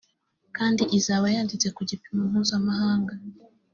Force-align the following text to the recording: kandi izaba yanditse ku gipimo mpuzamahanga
kandi 0.57 0.83
izaba 0.97 1.25
yanditse 1.35 1.67
ku 1.75 1.81
gipimo 1.89 2.21
mpuzamahanga 2.31 3.13